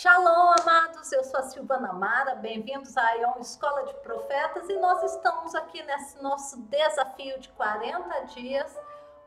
[0.00, 1.12] Shalom, amados.
[1.12, 2.34] Eu sou a Silvana Mara.
[2.34, 8.20] Bem-vindos à Ion Escola de Profetas e nós estamos aqui nesse nosso desafio de 40
[8.28, 8.74] dias,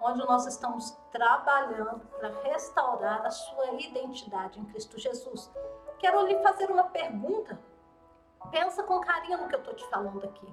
[0.01, 5.51] onde nós estamos trabalhando para restaurar a sua identidade em Cristo Jesus.
[5.99, 7.60] Quero lhe fazer uma pergunta.
[8.50, 10.52] Pensa com carinho no que eu estou te falando aqui.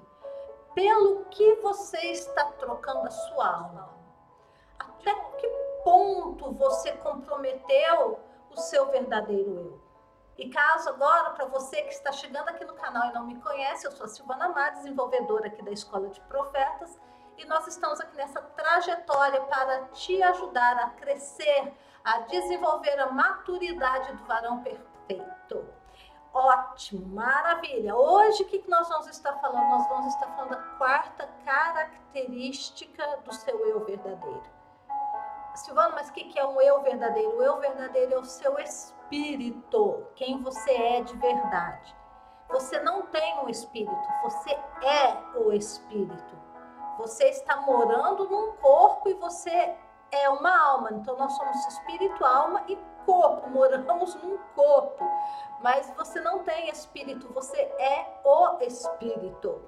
[0.75, 3.89] Pelo que você está trocando a sua alma?
[4.77, 5.47] Até que
[5.83, 8.19] ponto você comprometeu
[8.51, 9.90] o seu verdadeiro eu?
[10.37, 13.85] E caso agora, para você que está chegando aqui no canal e não me conhece,
[13.85, 16.99] eu sou a Silvana Mar, desenvolvedora aqui da Escola de Profetas,
[17.37, 21.73] e nós estamos aqui nessa trajetória para te ajudar a crescer,
[22.03, 25.81] a desenvolver a maturidade do varão perfeito.
[26.33, 27.93] Ótimo, maravilha.
[27.93, 29.69] Hoje o que nós vamos estar falando?
[29.69, 34.43] Nós vamos estar falando da quarta característica do seu eu verdadeiro.
[35.55, 37.37] Silvana, mas o que é um eu verdadeiro?
[37.37, 39.00] O eu verdadeiro é o seu espírito,
[40.15, 41.95] quem você é de verdade.
[42.49, 46.35] Você não tem um espírito, você é o espírito.
[46.97, 49.75] Você está morando num corpo e você
[50.11, 50.91] é uma alma.
[50.93, 55.03] Então nós somos espírito, alma e corpo, moramos num corpo.
[55.61, 59.61] Mas você não tem espírito, você é o espírito.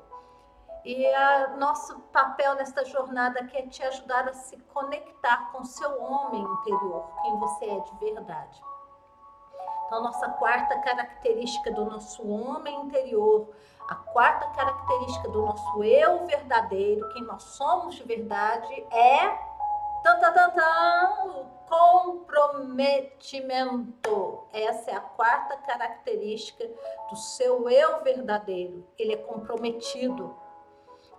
[0.85, 1.05] E
[1.53, 6.41] o nosso papel nesta jornada aqui é te ajudar a se conectar com seu homem
[6.41, 8.72] interior, quem você é de verdade.
[9.93, 13.53] Então, nossa quarta característica do nosso homem interior,
[13.87, 19.27] a quarta característica do nosso eu verdadeiro, quem nós somos de verdade, é
[20.01, 24.47] tan, tan, tan, tan, o comprometimento.
[24.51, 26.67] Essa é a quarta característica
[27.11, 28.83] do seu eu verdadeiro.
[28.97, 30.35] Ele é comprometido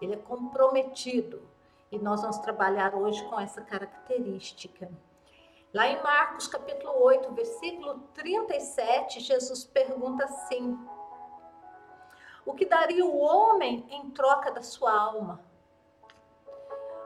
[0.01, 1.43] ele é comprometido.
[1.91, 4.91] E nós vamos trabalhar hoje com essa característica.
[5.75, 10.79] Lá em Marcos capítulo 8, versículo 37, Jesus pergunta assim:
[12.47, 15.45] O que daria o homem em troca da sua alma?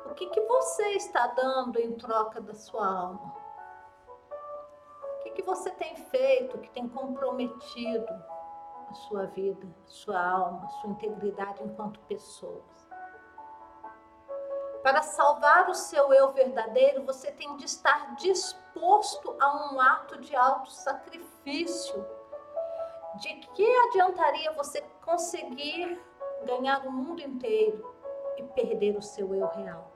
[0.05, 3.35] O que, que você está dando em troca da sua alma?
[5.15, 8.13] O que, que você tem feito que tem comprometido
[8.91, 12.88] a sua vida, a sua alma, a sua integridade enquanto pessoas?
[14.89, 20.35] Para salvar o seu eu verdadeiro, você tem de estar disposto a um ato de
[20.35, 22.07] auto-sacrifício.
[23.17, 26.03] De que adiantaria você conseguir
[26.47, 27.95] ganhar o mundo inteiro
[28.39, 29.93] e perder o seu eu real?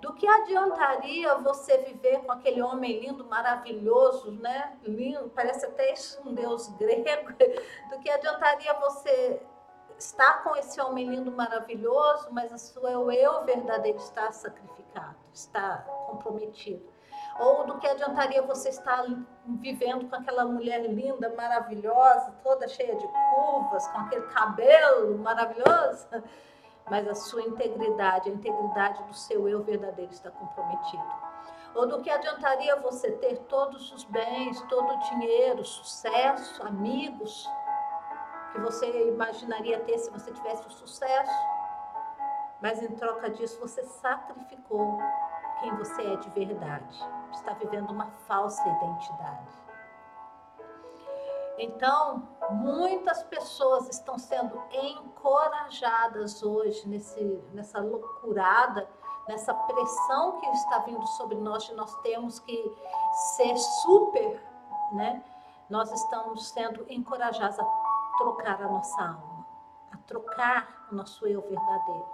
[0.00, 4.78] Do que adiantaria você viver com aquele homem lindo, maravilhoso, né?
[4.84, 5.92] Lindo, parece até
[6.24, 7.32] um deus grego.
[7.90, 9.42] Do que adiantaria você
[10.00, 16.82] está com esse homem lindo, maravilhoso, mas a sua eu verdadeiro está sacrificado, está comprometido.
[17.38, 19.04] Ou do que adiantaria você estar
[19.46, 26.08] vivendo com aquela mulher linda, maravilhosa, toda cheia de curvas, com aquele cabelo maravilhoso,
[26.88, 31.04] mas a sua integridade, a integridade do seu eu verdadeiro está comprometido.
[31.74, 37.48] Ou do que adiantaria você ter todos os bens, todo o dinheiro, sucesso, amigos,
[38.52, 41.32] que você imaginaria ter se você tivesse o sucesso,
[42.60, 44.98] mas em troca disso você sacrificou
[45.60, 46.98] quem você é de verdade.
[47.32, 49.60] Está vivendo uma falsa identidade.
[51.58, 57.22] Então, muitas pessoas estão sendo encorajadas hoje nesse,
[57.52, 58.88] nessa loucurada,
[59.28, 62.76] nessa pressão que está vindo sobre nós de nós temos que
[63.36, 64.42] ser super,
[64.92, 65.22] né?
[65.68, 67.64] Nós estamos sendo encorajados a
[68.20, 69.46] trocar a nossa alma,
[69.90, 72.06] a trocar o nosso eu verdadeiro.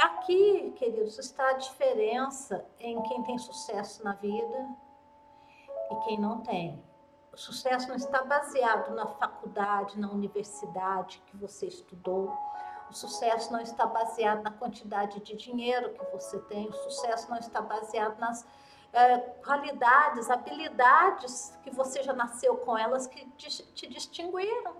[0.00, 4.68] Aqui, queridos, está a diferença em quem tem sucesso na vida
[5.92, 6.84] e quem não tem.
[7.32, 12.36] O sucesso não está baseado na faculdade, na universidade que você estudou.
[12.90, 16.68] O sucesso não está baseado na quantidade de dinheiro que você tem.
[16.68, 18.44] O sucesso não está baseado nas
[18.96, 24.74] é, qualidades, habilidades que você já nasceu com elas que te, te distinguiram.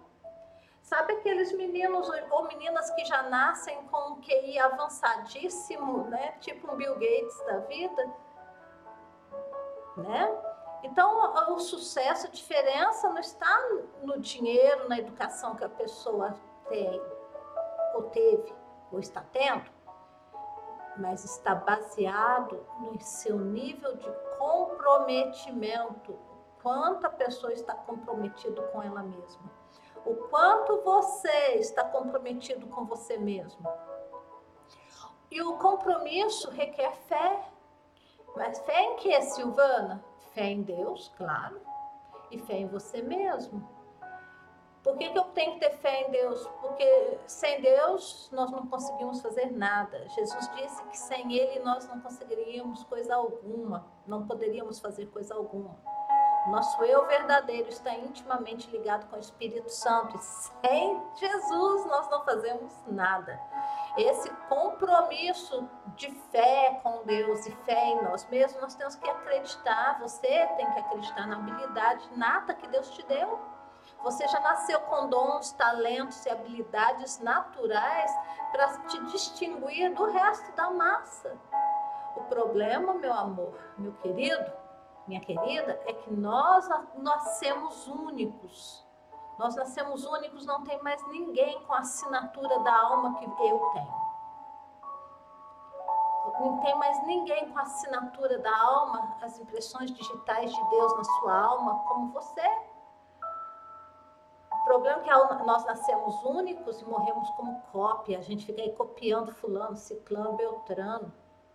[0.80, 6.32] Sabe aqueles meninos ou meninas que já nascem com um QI avançadíssimo, né?
[6.40, 8.10] Tipo um Bill Gates da vida,
[9.98, 10.42] né?
[10.82, 13.68] Então, o sucesso, a diferença não está
[14.02, 16.34] no dinheiro, na educação que a pessoa
[16.68, 17.02] tem,
[17.94, 18.54] ou teve,
[18.92, 19.75] ou está tendo,
[20.98, 26.18] mas está baseado no seu nível de comprometimento.
[26.62, 29.50] Quanto a pessoa está comprometido com ela mesma.
[30.04, 33.66] O quanto você está comprometido com você mesmo.
[35.30, 37.50] E o compromisso requer fé.
[38.36, 40.04] Mas fé em que, Silvana?
[40.32, 41.60] Fé em Deus, claro.
[42.30, 43.75] e fé em você mesmo.
[44.86, 46.46] Por que, que eu tenho que ter fé em Deus?
[46.60, 50.08] Porque sem Deus nós não conseguimos fazer nada.
[50.10, 55.76] Jesus disse que sem Ele nós não conseguiríamos coisa alguma, não poderíamos fazer coisa alguma.
[56.46, 62.24] Nosso eu verdadeiro está intimamente ligado com o Espírito Santo e sem Jesus nós não
[62.24, 63.40] fazemos nada.
[63.98, 69.98] Esse compromisso de fé com Deus e fé em nós mesmos, nós temos que acreditar.
[69.98, 73.55] Você tem que acreditar na habilidade nata que Deus te deu.
[74.06, 78.08] Você já nasceu com dons, talentos e habilidades naturais
[78.52, 81.36] para te distinguir do resto da massa.
[82.14, 84.52] O problema, meu amor, meu querido,
[85.08, 88.86] minha querida, é que nós nascemos únicos.
[89.40, 93.30] Nós nascemos únicos, não tem mais ninguém com a assinatura da alma que eu
[93.72, 94.06] tenho.
[96.38, 101.04] Não tem mais ninguém com a assinatura da alma, as impressões digitais de Deus na
[101.04, 102.65] sua alma, como você
[104.80, 108.18] problema é que nós nascemos únicos e morremos como cópia.
[108.18, 111.12] A gente fica aí copiando fulano, ciclano, beltrano.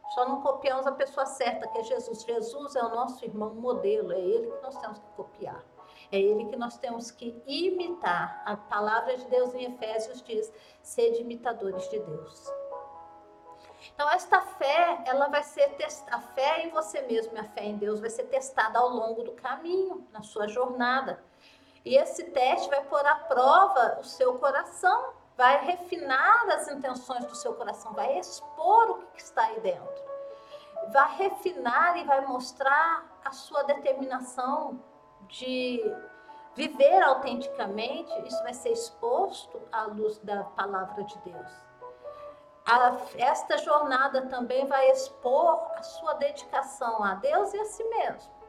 [0.09, 2.23] Só não copiamos a pessoa certa, que é Jesus.
[2.23, 5.63] Jesus é o nosso irmão modelo, é ele que nós temos que copiar.
[6.11, 8.41] É ele que nós temos que imitar.
[8.45, 10.51] A palavra de Deus em Efésios diz:
[10.81, 12.51] sede imitadores de Deus.
[13.93, 17.65] Então, esta fé, ela vai ser testada, a fé em você mesmo e a fé
[17.65, 21.23] em Deus vai ser testada ao longo do caminho, na sua jornada.
[21.83, 27.35] E esse teste vai pôr à prova o seu coração, vai refinar as intenções do
[27.35, 30.11] seu coração, vai expor o que está aí dentro.
[30.91, 34.79] Vai refinar e vai mostrar a sua determinação
[35.27, 35.81] de
[36.55, 38.11] viver autenticamente.
[38.27, 41.51] Isso vai ser exposto à luz da palavra de Deus.
[42.65, 48.40] A, esta jornada também vai expor a sua dedicação a Deus e a si mesmo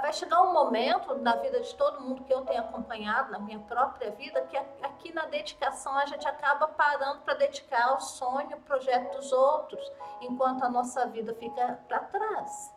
[0.00, 3.58] vai chegar um momento na vida de todo mundo que eu tenho acompanhado, na minha
[3.58, 9.16] própria vida, que aqui na dedicação a gente acaba parando para dedicar ao sonho, projeto
[9.16, 12.74] dos outros, enquanto a nossa vida fica para trás.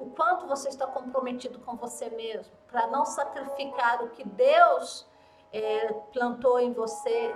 [0.00, 5.08] O quanto você está comprometido com você mesmo, para não sacrificar o que Deus
[5.52, 7.34] é, plantou em você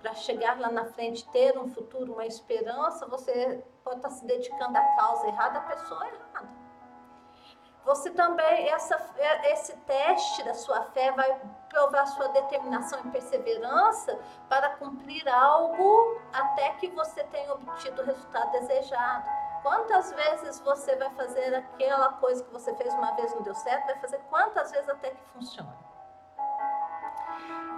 [0.00, 4.76] para chegar lá na frente, ter um futuro, uma esperança, você pode estar se dedicando
[4.76, 6.61] à causa errada, à pessoa errada
[7.84, 14.18] você também, essa, é, esse teste da sua fé vai provar sua determinação e perseverança
[14.48, 19.28] para cumprir algo até que você tenha obtido o resultado desejado.
[19.62, 23.86] Quantas vezes você vai fazer aquela coisa que você fez uma vez não deu certo,
[23.86, 25.92] vai fazer quantas vezes até que funcione.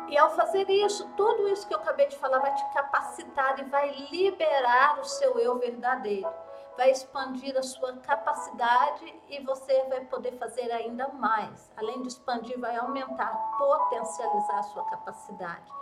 [0.09, 3.65] E ao fazer isso, tudo isso que eu acabei de falar vai te capacitar e
[3.65, 6.31] vai liberar o seu eu verdadeiro
[6.77, 11.73] vai expandir a sua capacidade e você vai poder fazer ainda mais.
[11.77, 15.73] Além de expandir, vai aumentar, potencializar a sua capacidade.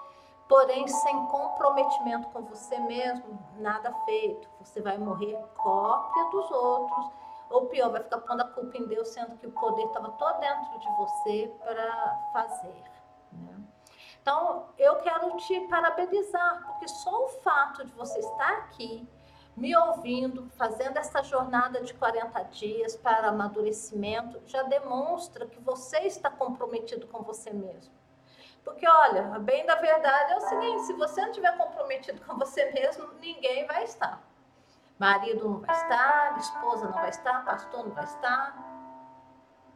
[0.48, 4.48] Porém, sem comprometimento com você mesmo, nada feito.
[4.60, 7.10] Você vai morrer cópia dos outros,
[7.48, 10.40] ou pior, vai ficar pondo a culpa em Deus, sendo que o poder estava todo
[10.40, 12.82] dentro de você para fazer.
[13.32, 13.62] Né?
[14.20, 19.08] Então, eu quero te parabenizar, porque só o fato de você estar aqui,
[19.56, 26.30] me ouvindo, fazendo essa jornada de 40 dias para amadurecimento, já demonstra que você está
[26.30, 27.92] comprometido com você mesmo.
[28.64, 32.70] Porque, olha, bem da verdade é o seguinte: se você não estiver comprometido com você
[32.72, 34.22] mesmo, ninguém vai estar.
[34.98, 38.72] Marido não vai estar, esposa não vai estar, pastor não vai estar.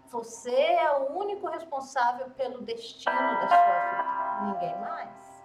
[0.06, 5.42] Você é o único responsável pelo destino da sua vida, ninguém mais.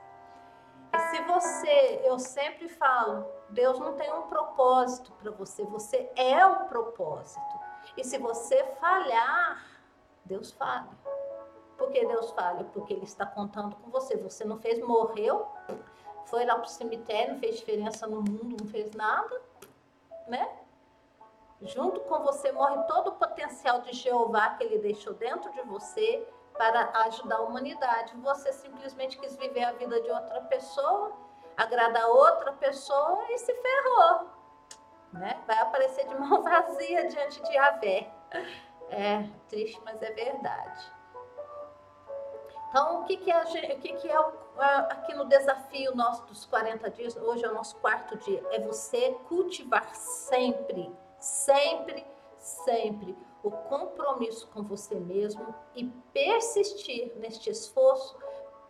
[0.94, 6.46] E se você, eu sempre falo, Deus não tem um propósito para você, você é
[6.46, 7.42] o propósito.
[7.98, 9.66] E se você falhar,
[10.24, 10.90] Deus falha.
[11.78, 12.64] Por que Deus falha?
[12.74, 14.16] Porque Ele está contando com você.
[14.18, 15.48] Você não fez, morreu,
[16.26, 19.42] foi lá para o cemitério, não fez diferença no mundo, não fez nada,
[20.28, 20.58] né?
[21.62, 26.28] Junto com você morre todo o potencial de Jeová que Ele deixou dentro de você
[26.58, 28.16] para ajudar a humanidade.
[28.18, 31.12] Você simplesmente quis viver a vida de outra pessoa,
[31.58, 34.30] agradar outra pessoa e se ferrou.
[35.14, 35.40] Né?
[35.46, 38.12] Vai aparecer de mão vazia diante de Yahvé.
[38.90, 40.92] É triste, mas é verdade.
[42.70, 44.18] Então, o que, que é, o que, que é
[44.90, 47.18] aqui no desafio nosso dos 40 dias?
[47.18, 48.42] Hoje é o nosso quarto dia.
[48.52, 50.90] É você cultivar sempre,
[51.20, 52.06] sempre,
[52.38, 58.18] sempre o compromisso com você mesmo e persistir neste esforço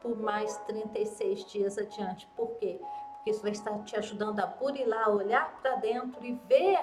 [0.02, 2.28] por mais 36 dias adiante.
[2.36, 2.80] Por quê?
[3.16, 6.80] Porque isso vai estar te ajudando a burilar, olhar para dentro e ver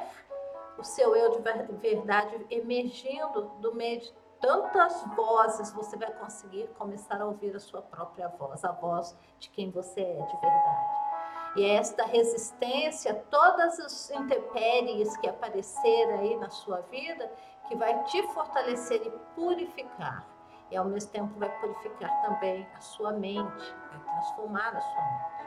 [0.79, 7.21] o seu eu de verdade emergindo do meio de tantas vozes, você vai conseguir começar
[7.21, 10.99] a ouvir a sua própria voz, a voz de quem você é de verdade.
[11.57, 17.31] E é esta resistência, todas as intempéries que aparecer aí na sua vida,
[17.67, 20.38] que vai te fortalecer e purificar.
[20.71, 25.39] E ao mesmo tempo vai purificar também a sua mente, vai transformar a sua mente.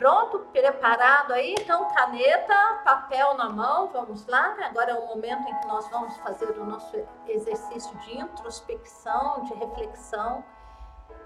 [0.00, 1.54] Pronto, preparado aí?
[1.60, 2.54] Então, caneta,
[2.84, 4.56] papel na mão, vamos lá.
[4.62, 9.52] Agora é o momento em que nós vamos fazer o nosso exercício de introspecção, de
[9.52, 10.42] reflexão.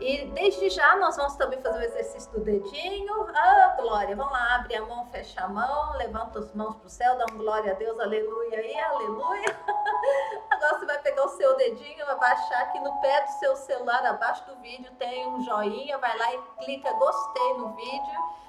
[0.01, 3.27] E desde já nós vamos também fazer o exercício do dedinho.
[3.35, 4.17] Ah, glória!
[4.17, 7.27] Vamos lá, abre a mão, fecha a mão, levanta as mãos para o céu, dá
[7.33, 9.57] um glória a Deus, aleluia aí, aleluia.
[10.51, 14.05] Agora você vai pegar o seu dedinho, vai baixar aqui no pé do seu celular,
[14.05, 18.45] abaixo do vídeo tem um joinha, vai lá e clica gostei no vídeo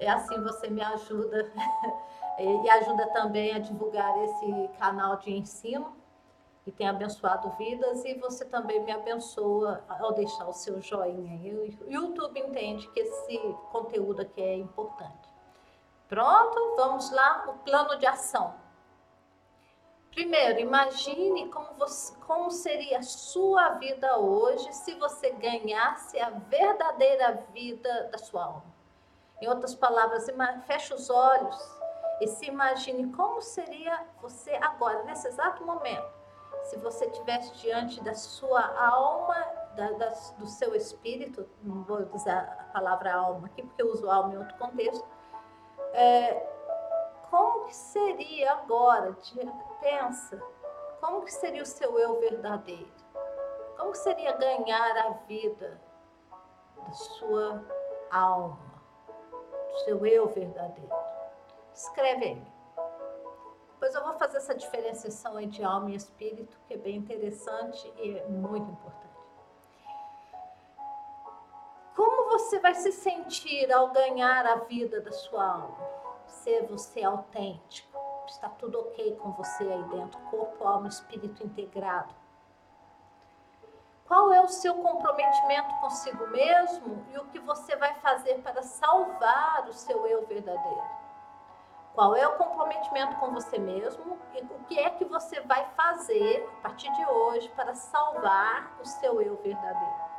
[0.00, 1.52] é assim você me ajuda
[2.38, 5.99] e ajuda também a divulgar esse canal de ensino
[6.64, 11.40] que tem abençoado vidas e você também me abençoa ao deixar o seu joinha.
[11.80, 13.38] o YouTube entende que esse
[13.72, 15.30] conteúdo aqui é importante.
[16.08, 18.54] Pronto, vamos lá, o plano de ação.
[20.10, 27.46] Primeiro, imagine como, você, como seria a sua vida hoje se você ganhasse a verdadeira
[27.52, 28.64] vida da sua alma.
[29.40, 30.26] Em outras palavras,
[30.66, 31.56] feche os olhos
[32.20, 36.19] e se imagine como seria você agora, nesse exato momento,
[36.64, 39.36] se você estivesse diante da sua alma,
[39.74, 44.10] da, da, do seu espírito, não vou usar a palavra alma aqui, porque eu uso
[44.10, 45.06] alma em outro contexto,
[45.92, 46.34] é,
[47.30, 49.16] como que seria agora,
[49.80, 50.42] pensa,
[51.00, 52.90] como que seria o seu eu verdadeiro?
[53.76, 55.80] Como que seria ganhar a vida
[56.76, 57.64] da sua
[58.10, 58.70] alma?
[59.84, 60.94] seu eu verdadeiro.
[61.72, 62.42] Escreve aí.
[63.90, 68.18] Depois eu vou fazer essa diferenciação entre alma e espírito, que é bem interessante e
[68.18, 69.10] é muito importante.
[71.96, 75.78] Como você vai se sentir ao ganhar a vida da sua alma?
[76.24, 82.14] Ser você autêntico, está tudo ok com você aí dentro, corpo, alma, espírito integrado.
[84.06, 89.68] Qual é o seu comprometimento consigo mesmo e o que você vai fazer para salvar
[89.68, 90.99] o seu eu verdadeiro?
[91.94, 96.48] Qual é o comprometimento com você mesmo e o que é que você vai fazer
[96.58, 100.10] a partir de hoje para salvar o seu eu verdadeiro?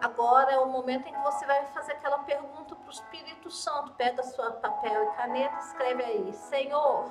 [0.00, 3.92] Agora é o momento em que você vai fazer aquela pergunta para o Espírito Santo.
[3.94, 7.10] Pega sua papel e caneta, escreve aí: Senhor,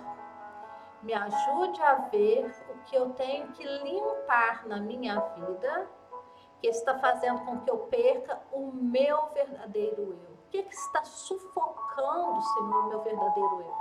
[1.03, 5.87] me ajude a ver o que eu tenho que limpar na minha vida,
[6.61, 10.36] que está fazendo com que eu perca o meu verdadeiro eu.
[10.57, 13.77] Que, que está sufocando, Senhor, o meu verdadeiro eu?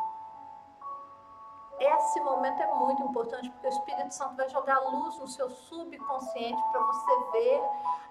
[1.79, 6.63] Esse momento é muito importante porque o Espírito Santo vai jogar luz no seu subconsciente
[6.71, 7.63] para você ver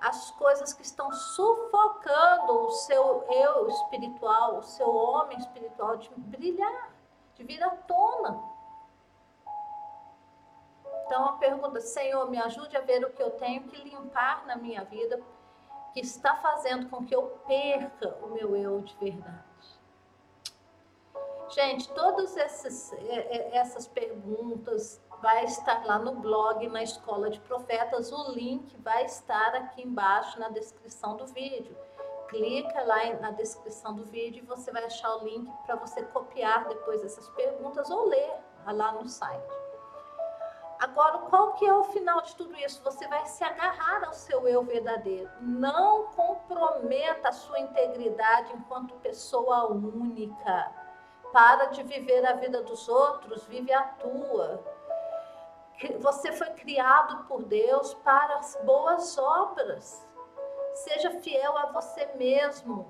[0.01, 6.89] as coisas que estão sufocando o seu eu espiritual, o seu homem espiritual de brilhar,
[7.35, 8.41] de vir à tona.
[11.05, 14.55] Então a pergunta, Senhor, me ajude a ver o que eu tenho que limpar na
[14.55, 15.21] minha vida,
[15.95, 19.45] que está fazendo com que eu perca o meu eu de verdade.
[21.49, 22.91] Gente, todas essas,
[23.53, 28.11] essas perguntas vai estar lá no blog, na Escola de Profetas.
[28.11, 31.77] O link vai estar aqui embaixo na descrição do vídeo.
[32.27, 36.67] Clica lá na descrição do vídeo e você vai achar o link para você copiar
[36.67, 38.33] depois essas perguntas ou ler
[38.65, 39.64] lá no site.
[40.79, 42.83] Agora, qual que é o final de tudo isso?
[42.83, 45.29] Você vai se agarrar ao seu eu verdadeiro.
[45.41, 50.71] Não comprometa a sua integridade enquanto pessoa única.
[51.31, 54.63] Para de viver a vida dos outros, vive a tua.
[55.99, 60.05] Você foi criado por Deus para as boas obras.
[60.73, 62.85] Seja fiel a você mesmo.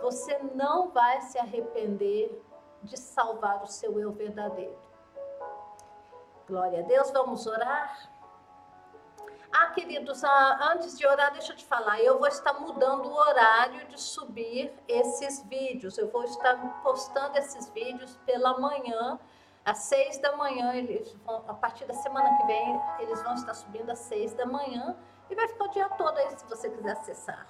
[0.00, 2.42] Você não vai se arrepender
[2.82, 4.87] de salvar o seu eu verdadeiro.
[6.48, 8.10] Glória a Deus, vamos orar.
[9.52, 13.14] Ah, queridos, ah, antes de orar, deixa eu te falar, eu vou estar mudando o
[13.14, 15.98] horário de subir esses vídeos.
[15.98, 19.18] Eu vou estar postando esses vídeos pela manhã,
[19.62, 20.72] às seis da manhã.
[20.74, 24.46] Eles vão, a partir da semana que vem, eles vão estar subindo às seis da
[24.46, 24.96] manhã
[25.28, 27.46] e vai ficar o dia todo aí se você quiser acessar.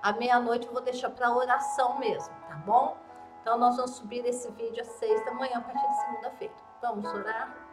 [0.00, 2.96] À meia-noite eu vou deixar para oração mesmo, tá bom?
[3.42, 6.54] Então nós vamos subir esse vídeo às seis da manhã a partir de segunda-feira.
[6.80, 7.69] Vamos orar?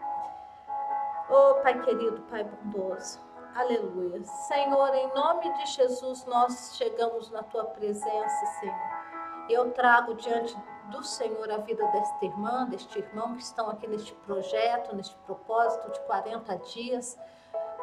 [1.29, 3.19] Oh, Pai querido, Pai bondoso.
[3.53, 4.23] Aleluia.
[4.23, 8.75] Senhor, em nome de Jesus, nós chegamos na tua presença, Senhor.
[9.49, 10.55] Eu trago diante
[10.85, 15.91] do Senhor a vida desta irmã, deste irmão que estão aqui neste projeto, neste propósito
[15.91, 17.19] de 40 dias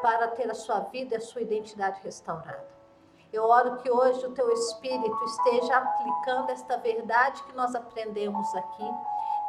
[0.01, 2.67] para ter a sua vida e a sua identidade restaurada.
[3.31, 8.91] Eu oro que hoje o teu Espírito esteja aplicando esta verdade que nós aprendemos aqui,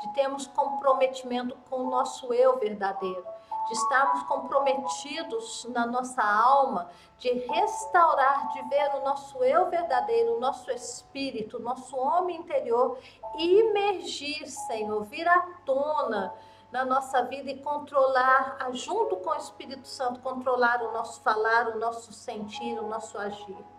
[0.03, 3.36] de termos comprometimento com o nosso eu verdadeiro,
[3.67, 10.41] de estarmos comprometidos na nossa alma, de restaurar, de ver o nosso eu verdadeiro, o
[10.41, 12.99] nosso espírito, o nosso homem interior
[13.37, 16.33] imergir, Senhor, vir à tona
[16.71, 21.79] na nossa vida e controlar, junto com o Espírito Santo, controlar o nosso falar, o
[21.79, 23.76] nosso sentir, o nosso agir.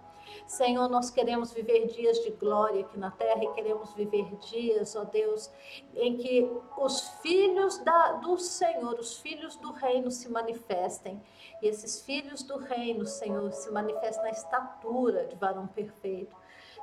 [0.48, 5.04] Senhor, nós queremos viver dias de glória aqui na terra e queremos viver dias, ó
[5.04, 5.52] Deus,
[5.94, 11.22] em que os filhos da, do Senhor, os filhos do reino se manifestem.
[11.62, 16.34] E esses filhos do reino, Senhor, se manifestem na estatura de varão perfeito.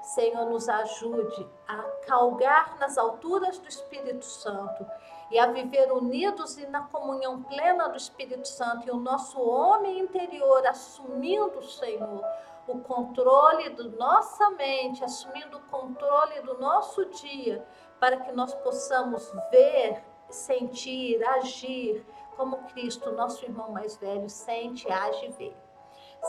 [0.03, 4.87] Senhor, nos ajude a calgar nas alturas do Espírito Santo
[5.31, 10.01] e a viver unidos e na comunhão plena do Espírito Santo e o nosso homem
[10.01, 12.23] interior assumindo, Senhor,
[12.67, 17.67] o controle da nossa mente, assumindo o controle do nosso dia,
[18.01, 22.05] para que nós possamos ver, sentir, agir
[22.37, 25.57] como Cristo, nosso irmão mais velho, sente, age e vê.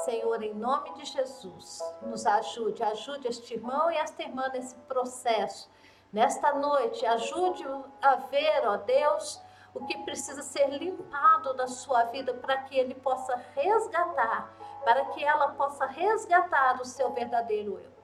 [0.03, 5.69] Senhor, em nome de Jesus, nos ajude, ajude este irmão e esta irmã nesse processo.
[6.11, 9.41] Nesta noite, ajude-o a ver, ó Deus,
[9.73, 15.23] o que precisa ser limpado da sua vida para que ele possa resgatar para que
[15.23, 17.95] ela possa resgatar o seu verdadeiro eu.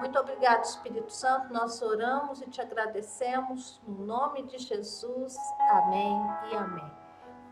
[0.00, 1.52] Muito obrigado, Espírito Santo.
[1.52, 5.36] Nós oramos e te agradecemos no nome de Jesus.
[5.68, 6.18] Amém
[6.50, 6.90] e amém.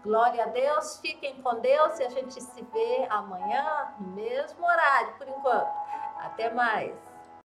[0.02, 0.98] Glória a Deus.
[0.98, 5.68] Fiquem com Deus e a gente se vê amanhã no mesmo horário, por enquanto.
[6.20, 6.96] Até mais.